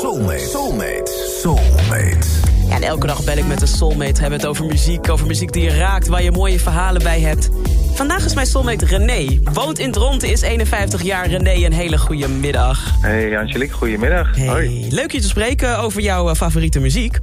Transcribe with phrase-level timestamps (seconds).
[0.00, 0.38] Soulmate.
[0.38, 1.12] Soulmate.
[1.42, 2.26] Soulmate.
[2.68, 4.20] Ja, en elke dag bel ik met een soulmate.
[4.20, 6.08] Hebben het over muziek, over muziek die je raakt...
[6.08, 7.48] waar je mooie verhalen bij hebt.
[7.94, 9.38] Vandaag is mijn soulmate René.
[9.52, 11.26] Woont in Dronten, is 51 jaar.
[11.28, 12.90] René, een hele goede middag.
[13.00, 14.36] Hey Angelique, goedemiddag.
[14.36, 14.86] Hey, Hoi.
[14.90, 17.18] leuk je te spreken over jouw eh, favoriete muziek.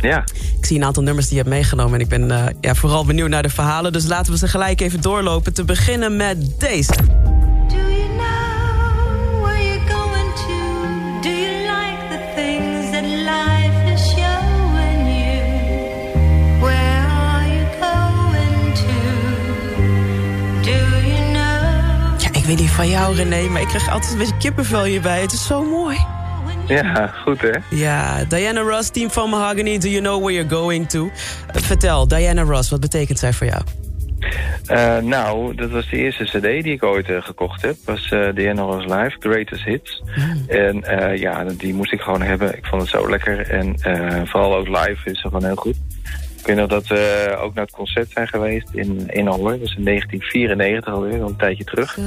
[0.00, 0.24] Ja,
[0.58, 1.94] Ik zie een aantal nummers die je hebt meegenomen...
[1.94, 3.92] en ik ben eh, ja, vooral benieuwd naar de verhalen.
[3.92, 5.54] Dus laten we ze gelijk even doorlopen.
[5.54, 6.92] Te beginnen met deze.
[22.56, 25.20] Weet niet van jou, René, maar ik krijg altijd een beetje kippenvel hierbij.
[25.20, 25.98] Het is zo mooi.
[26.66, 27.50] ja, goed hè?
[27.70, 31.10] Ja, Diana Ross, Team van Mahogany, Do You Know Where You're Going To?
[31.52, 33.62] Eh, vertel, Diana Ross, wat betekent zij voor jou?
[34.66, 37.76] Eh, nou, dat was de eerste cd die ik ooit eh, gekocht heb.
[37.84, 40.02] was eh The of Live, Greatest Hits.
[40.48, 42.56] En eh, ja, die moest ik gewoon hebben.
[42.56, 43.50] Ik vond het zo lekker.
[43.50, 43.78] En
[44.26, 45.76] vooral ook live is ze gewoon heel goed.
[46.38, 49.24] Ik weet nog dat we ook naar het concert zijn geweest in, in.
[49.24, 51.98] Dat was in 1994 alweer, al een tijdje terug.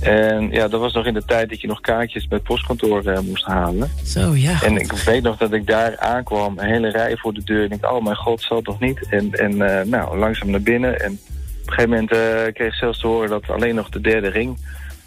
[0.00, 3.22] En ja, dat was nog in de tijd dat je nog kaartjes bij het postkantoor
[3.22, 3.90] moest halen.
[4.04, 4.62] Zo, ja.
[4.62, 7.64] En ik weet nog dat ik daar aankwam, een hele rij voor de deur.
[7.64, 9.06] En ik dacht, oh mijn god, zal het toch niet?
[9.10, 9.56] En, en
[9.88, 11.00] nou, langzaam naar binnen.
[11.00, 11.18] En
[11.64, 14.28] op een gegeven moment eh, kreeg ik zelfs te horen dat alleen nog de derde
[14.28, 14.58] ring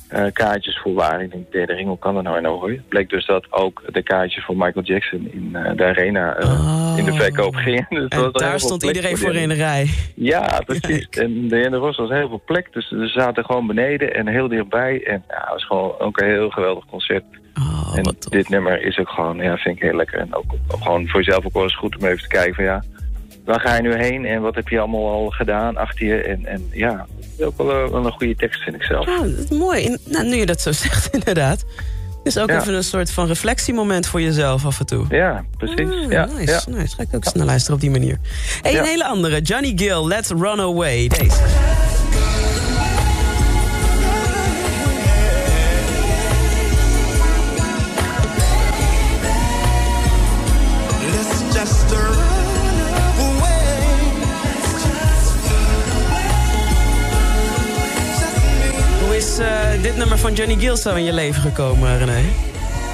[0.08, 1.22] eh, kaartjes voor waren.
[1.22, 2.76] Ik denk, derde ring, hoe kan dat nou in?
[2.78, 6.94] Het bleek dus dat ook de kaartjes voor Michael Jackson in eh, de arena Oh.
[6.98, 7.86] in de verkoop gingen.
[8.00, 9.90] Dus En daar stond iedereen voor in de rij.
[10.16, 11.08] ja, precies.
[11.10, 11.16] Kijk.
[11.16, 14.48] En de Ende Ros was heel veel plek, dus ze zaten gewoon beneden en heel
[14.48, 15.04] dichtbij.
[15.06, 17.24] En ja, het was gewoon ook een heel geweldig concert.
[17.60, 20.20] Oh, en dit nummer is ook gewoon, ja, vind ik heel lekker.
[20.20, 22.64] En ook, ook gewoon voor jezelf ook wel eens goed om even te kijken van
[22.64, 22.84] ja,
[23.48, 26.22] waar ga je nu heen en wat heb je allemaal al gedaan achter je?
[26.22, 27.06] En, en ja,
[27.40, 29.06] ook wel, een- wel een goede tekst vind ik zelf.
[29.06, 29.98] Dat is mooi.
[30.06, 31.66] Nou, nu je dat zo zegt, inderdaad.
[32.24, 32.60] Is ook Ja.
[32.62, 35.06] even een soort van reflectiemoment voor jezelf af en toe.
[35.10, 35.80] Ja, precies.
[35.90, 36.78] Ah, ja, nice, ja.
[36.78, 36.96] nice.
[36.96, 38.18] Ga ik ook eens naar luisteren op die manier.
[38.62, 38.80] Hey, Ja.
[38.80, 39.42] een hele andere.
[39.42, 41.08] Johnny Gill, Let's Run Away.
[41.08, 41.42] Deze.
[59.98, 62.22] Nummer van Johnny Gill zo in je leven gekomen, René?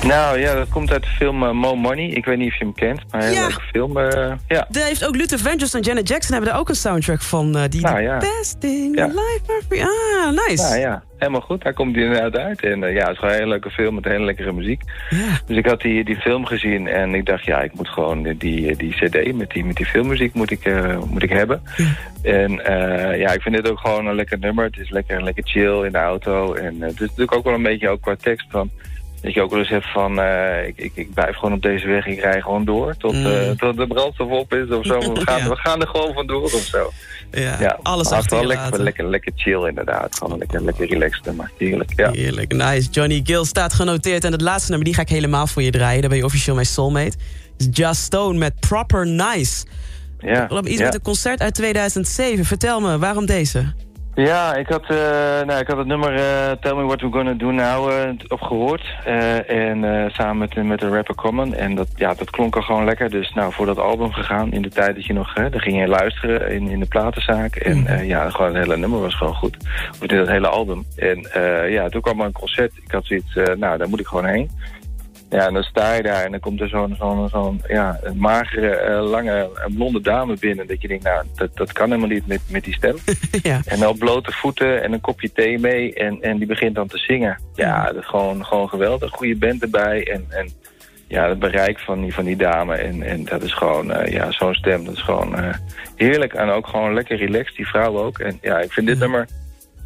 [0.08, 2.06] Nou ja, dat komt uit de film eh, Mo Money.
[2.10, 3.48] Ik weet niet of je hem kent, maar een hele Ja.
[3.48, 3.98] leuke film.
[3.98, 4.68] eh, ja.
[4.70, 7.56] Daar heeft ook Luther Vandross en Janet Jackson hebben daar ook een soundtrack van.
[7.58, 8.18] eh, die Nou, The ja.
[8.18, 9.06] Best Thing Ja.
[9.06, 9.82] Life free.
[9.84, 10.64] Ah, nice.
[10.64, 11.64] Nou ja, helemaal goed.
[11.64, 12.64] Daar komt hij inderdaad uit.
[12.64, 14.82] En ja, het is gewoon een hele leuke film met hele lekkere muziek.
[15.10, 15.18] Ja.
[15.46, 18.76] Dus ik had die, die film gezien en ik dacht, ja, ik moet gewoon die,
[18.76, 20.70] die, cd met die, met die filmmuziek moet ik,
[21.10, 21.62] moet ik hebben.
[22.24, 22.52] En
[23.18, 24.66] ja, ik vind dit ook gewoon een lekker nummer.
[24.66, 26.54] Het is lekker, lekker chill in de auto.
[26.54, 28.70] En eh, het is natuurlijk ook wel een beetje ook qua tekst van...
[29.24, 31.88] Dat je ook wel eens hebt van, eh, ik, ik, ik blijf gewoon op deze
[31.88, 33.26] weg, ik rij gewoon door tot, Mm.
[33.26, 35.00] eh, tot de brandstof op is of zo.
[35.14, 35.50] We gaan, Ja.
[35.50, 36.92] we gaan er gewoon vandoor of zo.
[37.32, 40.16] Ja, Ja, alles maar achter wel lekker, lekker, lekker chill inderdaad.
[40.18, 41.52] Gewoon lekker, lekker relaxed nummer.
[41.58, 42.12] Heerlijk, ja.
[42.12, 42.90] Heerlijk, nice.
[42.90, 44.24] Johnny Gill staat genoteerd.
[44.24, 46.00] En het laatste nummer, die ga ik helemaal voor je draaien.
[46.02, 47.18] Daar ben je officieel mijn soulmate.
[47.72, 49.66] Just Stone met Proper Nice.
[50.20, 50.84] Ja, Iets ja.
[50.86, 52.46] met een concert uit 2007.
[52.46, 53.74] Vertel me, waarom deze?
[54.16, 54.98] Ja, ik had, eh,
[55.46, 58.96] nou, ik had het nummer eh, Tell Me What We're Gonna Do Now eh, opgehoord.
[59.06, 61.54] Eh, en samen met, met de rapper Common.
[61.54, 63.10] En dat, ja, dat klonk al gewoon lekker.
[63.10, 64.52] Dus nou, voor dat album gegaan.
[64.52, 67.56] In de tijd dat je nog, hè, daar ging je luisteren in, in de platenzaak.
[67.56, 69.58] En eh, ja, gewoon het hele nummer was gewoon goed.
[69.92, 70.86] Of het hele album.
[70.96, 71.28] En
[71.70, 72.72] ja, toen kwam er een concert.
[72.84, 74.50] Ik had zoiets, nou, daar moet ik gewoon heen.
[75.34, 78.18] Ja, en dan sta je daar en dan komt er zo'n zo'n zo'n ja, een
[78.18, 80.68] magere, eh, lange, eh, blonde dame binnen.
[80.68, 82.96] Dat je denkt, nou, dat, dat kan helemaal niet met, met die stem.
[83.42, 83.62] ja.
[83.66, 85.94] En dan op blote voeten en een kopje thee mee.
[85.94, 87.40] En, en die begint dan te zingen.
[87.56, 89.12] Ja, dat is gewoon, gewoon geweldig.
[89.12, 90.08] Goede band erbij.
[90.12, 90.50] En, en
[91.08, 92.76] ja, het bereik van die, van die dame.
[92.76, 94.86] En, en dat is gewoon, eh, ja, zo'n stem.
[94.86, 95.36] Dat is gewoon
[95.96, 96.34] heerlijk.
[96.34, 98.20] En ook gewoon lekker relaxed, die vrouw ook.
[98.20, 99.28] En ja, ik vind dit nummer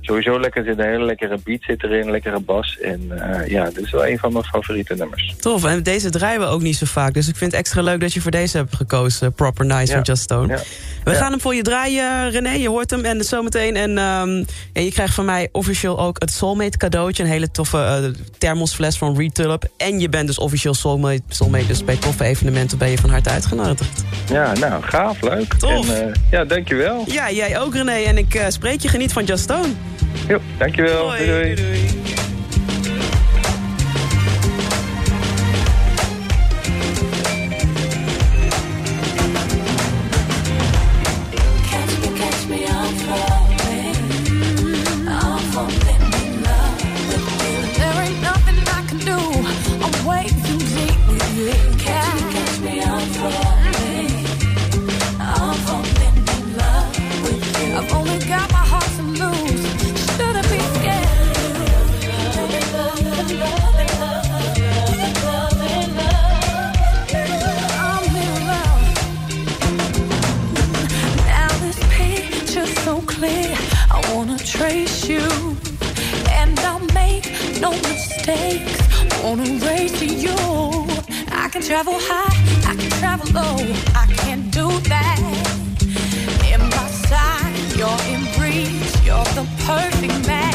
[0.07, 0.61] sowieso lekker.
[0.61, 2.77] Er zit een hele lekkere beat zit erin, een lekkere bas.
[2.81, 3.01] En
[3.41, 5.35] eh, ja, dit is wel een van mijn favoriete nummers.
[5.39, 7.13] Tof, en deze draaien we ook niet zo vaak.
[7.13, 9.33] Dus ik vind het extra leuk dat je voor deze hebt gekozen.
[9.33, 9.93] Proper Nice Ja.
[9.93, 10.47] van Just Stone.
[10.47, 10.59] Ja.
[11.03, 11.17] We Ja.
[11.17, 12.49] gaan hem voor je draaien, René.
[12.51, 13.75] Je hoort hem en zometeen.
[13.75, 13.91] En
[14.73, 17.23] ja, je krijgt van mij officieel ook het Soulmate cadeautje.
[17.23, 18.03] Een hele toffe eh,
[18.37, 19.63] thermosfles van Retulp.
[19.77, 21.67] En je bent dus officieel Soulmate, Soulmate.
[21.67, 24.03] Dus bij toffe evenementen ben je van harte uitgenodigd.
[24.31, 25.53] Ja, nou, gaaf, leuk.
[25.53, 25.89] Tof.
[25.89, 27.03] En, eh, ja, dankjewel.
[27.07, 27.91] Ja, jij ook René.
[27.91, 29.67] En ik spreek je geniet van Just Stone.
[30.27, 31.07] Jo, dankjewel.
[31.07, 31.25] doei.
[31.25, 31.55] doei.
[31.55, 32.06] doei.
[77.59, 78.79] No mistakes.
[79.23, 80.35] Wanna race to you.
[81.31, 82.35] I can travel high,
[82.69, 83.57] I can travel low.
[83.95, 85.19] I can't do that.
[86.51, 89.05] In my side, you're in breeze.
[89.05, 90.46] You're the perfect match.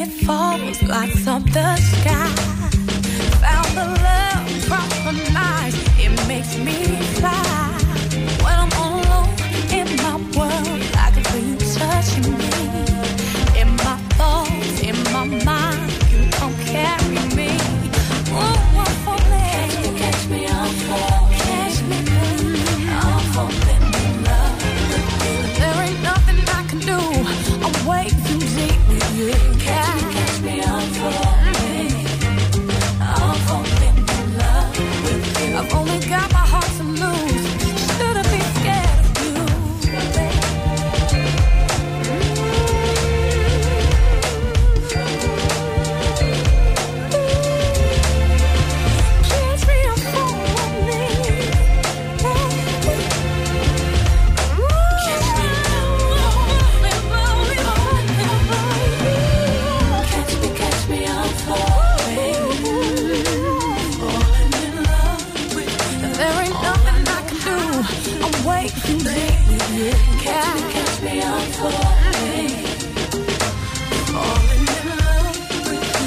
[0.00, 1.26] It falls, lights
[29.48, 30.09] with